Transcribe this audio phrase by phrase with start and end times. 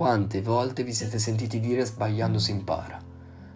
[0.00, 2.98] Quante volte vi siete sentiti dire sbagliando si impara?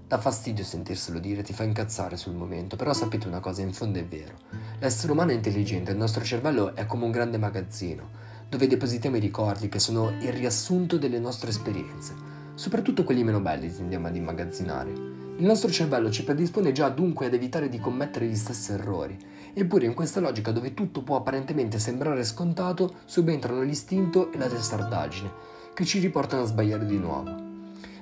[0.07, 3.99] Dà fastidio sentirselo dire, ti fa incazzare sul momento, però sapete una cosa, in fondo
[3.99, 4.35] è vero.
[4.79, 8.11] L'essere umano è intelligente, il nostro cervello è come un grande magazzino,
[8.47, 12.13] dove depositiamo i ricordi che sono il riassunto delle nostre esperienze.
[12.53, 14.91] Soprattutto quelli meno belli tendiamo ad immagazzinare.
[14.91, 19.17] Il nostro cervello ci predispone già dunque ad evitare di commettere gli stessi errori.
[19.55, 25.54] Eppure in questa logica dove tutto può apparentemente sembrare scontato, subentrano l'istinto e la testardaggine,
[25.75, 27.43] che ci riportano a sbagliare di nuovo.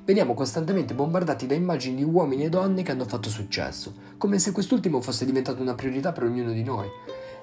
[0.05, 4.53] Veniamo costantemente bombardati da immagini di uomini e donne che hanno fatto successo, come se
[4.53, 6.89] quest'ultimo fosse diventato una priorità per ognuno di noi.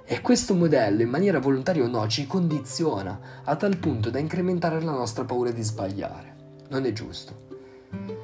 [0.05, 4.81] E questo modello, in maniera volontaria o no, ci condiziona a tal punto da incrementare
[4.81, 6.35] la nostra paura di sbagliare.
[6.69, 7.47] Non è giusto.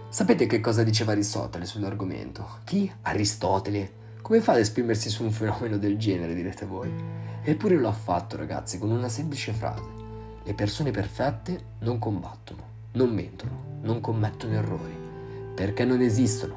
[0.09, 2.59] Sapete che cosa diceva Aristotele sull'argomento?
[2.65, 2.91] Chi?
[3.03, 4.03] Aristotele.
[4.21, 6.91] Come fa ad esprimersi su un fenomeno del genere, direte voi?
[7.43, 10.04] Eppure lo ha fatto, ragazzi, con una semplice frase.
[10.47, 14.95] Le persone perfette non combattono, non mentono, non commettono errori,
[15.55, 16.55] perché non esistono.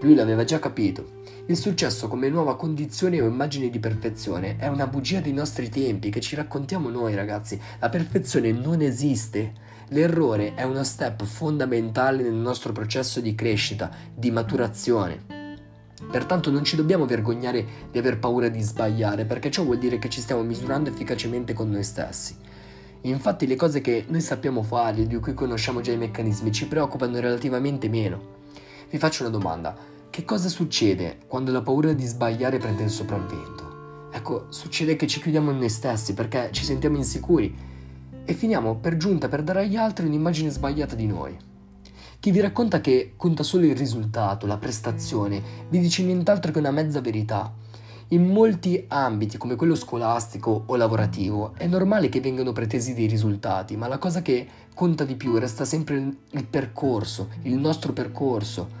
[0.00, 1.20] Lui l'aveva già capito.
[1.46, 6.10] Il successo come nuova condizione o immagine di perfezione è una bugia dei nostri tempi
[6.10, 7.60] che ci raccontiamo noi ragazzi.
[7.78, 9.52] La perfezione non esiste.
[9.90, 15.24] L'errore è uno step fondamentale nel nostro processo di crescita, di maturazione.
[16.10, 20.08] Pertanto non ci dobbiamo vergognare di aver paura di sbagliare, perché ciò vuol dire che
[20.08, 22.50] ci stiamo misurando efficacemente con noi stessi.
[23.02, 27.18] Infatti le cose che noi sappiamo fare, di cui conosciamo già i meccanismi, ci preoccupano
[27.18, 28.20] relativamente meno.
[28.88, 29.74] Vi faccio una domanda.
[30.08, 34.08] Che cosa succede quando la paura di sbagliare prende il sopravvento?
[34.12, 37.52] Ecco, succede che ci chiudiamo in noi stessi perché ci sentiamo insicuri
[38.24, 41.36] e finiamo per giunta per dare agli altri un'immagine sbagliata di noi.
[42.20, 46.70] Chi vi racconta che conta solo il risultato, la prestazione, vi dice nient'altro che una
[46.70, 47.52] mezza verità
[48.12, 53.76] in molti ambiti, come quello scolastico o lavorativo, è normale che vengano pretesi dei risultati,
[53.76, 55.96] ma la cosa che conta di più resta sempre
[56.30, 58.80] il percorso, il nostro percorso.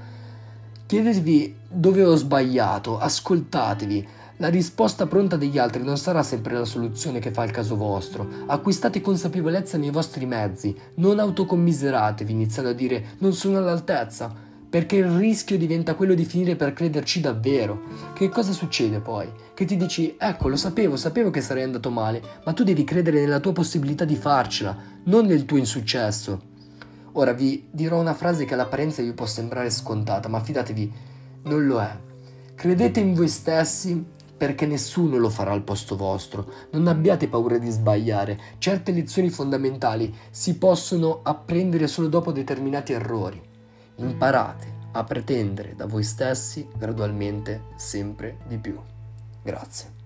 [0.84, 4.06] Chiedetevi dove ho sbagliato, ascoltatevi.
[4.36, 8.28] La risposta pronta degli altri non sarà sempre la soluzione che fa il caso vostro.
[8.46, 15.04] Acquistate consapevolezza nei vostri mezzi, non autocommiseratevi iniziando a dire non sono all'altezza perché il
[15.04, 17.82] rischio diventa quello di finire per crederci davvero.
[18.14, 19.30] Che cosa succede poi?
[19.52, 23.20] Che ti dici, ecco, lo sapevo, sapevo che sarei andato male, ma tu devi credere
[23.20, 24.74] nella tua possibilità di farcela,
[25.04, 26.40] non nel tuo insuccesso.
[27.12, 30.92] Ora vi dirò una frase che all'apparenza vi può sembrare scontata, ma fidatevi,
[31.42, 31.94] non lo è.
[32.54, 34.02] Credete in voi stessi
[34.34, 36.50] perché nessuno lo farà al posto vostro.
[36.70, 38.40] Non abbiate paura di sbagliare.
[38.56, 43.50] Certe lezioni fondamentali si possono apprendere solo dopo determinati errori.
[44.02, 48.78] Imparate a pretendere da voi stessi gradualmente sempre di più.
[49.42, 50.01] Grazie.